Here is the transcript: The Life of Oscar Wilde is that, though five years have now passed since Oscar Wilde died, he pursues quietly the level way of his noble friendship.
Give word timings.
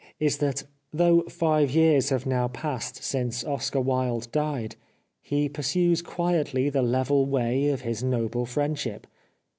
The 0.17 0.25
Life 0.25 0.31
of 0.31 0.33
Oscar 0.33 0.49
Wilde 0.49 0.57
is 0.57 0.59
that, 0.59 0.63
though 0.91 1.21
five 1.29 1.71
years 1.75 2.09
have 2.09 2.25
now 2.25 2.47
passed 2.47 3.03
since 3.03 3.43
Oscar 3.43 3.81
Wilde 3.81 4.31
died, 4.31 4.75
he 5.21 5.47
pursues 5.47 6.01
quietly 6.01 6.69
the 6.71 6.81
level 6.81 7.27
way 7.27 7.69
of 7.69 7.81
his 7.81 8.01
noble 8.03 8.47
friendship. 8.47 9.05